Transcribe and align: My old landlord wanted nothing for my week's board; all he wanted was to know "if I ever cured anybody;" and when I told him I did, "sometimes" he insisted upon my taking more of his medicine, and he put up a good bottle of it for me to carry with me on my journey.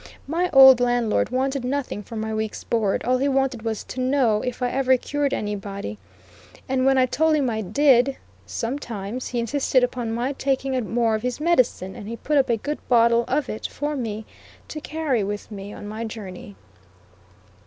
My 0.25 0.49
old 0.51 0.79
landlord 0.79 1.29
wanted 1.29 1.63
nothing 1.63 2.01
for 2.01 2.15
my 2.15 2.33
week's 2.33 2.63
board; 2.63 3.03
all 3.03 3.19
he 3.19 3.27
wanted 3.27 3.61
was 3.61 3.83
to 3.83 4.01
know 4.01 4.41
"if 4.41 4.63
I 4.63 4.71
ever 4.71 4.97
cured 4.97 5.31
anybody;" 5.31 5.99
and 6.67 6.87
when 6.87 6.97
I 6.97 7.05
told 7.05 7.35
him 7.35 7.51
I 7.51 7.61
did, 7.61 8.17
"sometimes" 8.47 9.27
he 9.27 9.37
insisted 9.37 9.83
upon 9.83 10.11
my 10.11 10.33
taking 10.33 10.91
more 10.91 11.13
of 11.13 11.21
his 11.21 11.39
medicine, 11.39 11.95
and 11.95 12.07
he 12.07 12.17
put 12.17 12.39
up 12.39 12.49
a 12.49 12.57
good 12.57 12.79
bottle 12.89 13.25
of 13.27 13.47
it 13.47 13.67
for 13.67 13.95
me 13.95 14.25
to 14.69 14.81
carry 14.81 15.23
with 15.23 15.51
me 15.51 15.71
on 15.71 15.87
my 15.87 16.03
journey. 16.03 16.55